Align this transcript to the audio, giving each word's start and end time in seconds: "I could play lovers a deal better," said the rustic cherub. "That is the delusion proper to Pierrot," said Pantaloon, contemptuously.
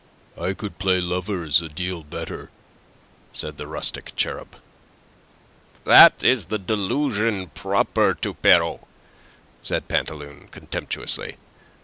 "I 0.35 0.55
could 0.55 0.79
play 0.79 0.99
lovers 0.99 1.61
a 1.61 1.69
deal 1.69 2.01
better," 2.03 2.49
said 3.33 3.57
the 3.57 3.67
rustic 3.67 4.13
cherub. 4.15 4.55
"That 5.83 6.23
is 6.23 6.47
the 6.47 6.57
delusion 6.57 7.49
proper 7.49 8.15
to 8.15 8.33
Pierrot," 8.33 8.81
said 9.61 9.87
Pantaloon, 9.87 10.47
contemptuously. 10.49 11.37